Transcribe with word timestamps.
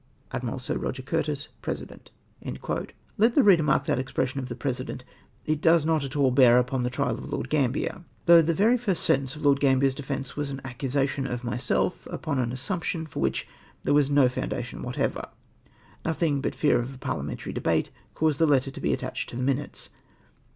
"Admiral 0.33 0.57
Sir 0.57 0.79
Roger 0.79 1.03
Curtis, 1.03 1.49
President." 1.61 2.09
Let 3.19 3.35
the 3.35 3.43
reader 3.43 3.61
mark 3.61 3.85
that 3.85 3.99
expression 3.99 4.39
of 4.39 4.49
the 4.49 4.55
presi 4.55 4.87
dent," 4.87 5.03
it 5.45 5.61
does 5.61 5.85
not 5.85 6.03
at 6.03 6.15
all 6.15 6.33
hear 6.35 6.57
upon 6.57 6.81
the 6.81 6.89
trial 6.89 7.11
of 7.19 7.29
Lord 7.29 7.51
Gamhier!" 7.51 8.03
Though 8.25 8.41
the 8.41 8.51
very 8.55 8.79
hrst 8.79 8.97
sentence 8.97 9.35
of 9.35 9.45
Lord 9.45 9.59
Gambler's 9.59 9.93
defence 9.93 10.35
was 10.35 10.49
an 10.49 10.59
accusation 10.65 11.27
of 11.27 11.43
myself 11.43 12.07
upon 12.09 12.39
an 12.39 12.51
assumption 12.51 13.05
for 13.05 13.19
which 13.19 13.47
there 13.83 13.93
was 13.93 14.09
no 14.09 14.27
foundation 14.27 14.81
whatever. 14.81 15.27
Nothing 16.03 16.41
but 16.41 16.55
fear 16.55 16.79
of 16.79 16.95
a 16.95 16.97
parhamentary 16.97 17.53
debate 17.53 17.91
caused 18.15 18.39
that 18.39 18.47
letter 18.47 18.71
to 18.71 18.81
be 18.81 18.93
attached 18.93 19.29
to 19.29 19.35
the 19.35 19.43
Minutes. 19.43 19.89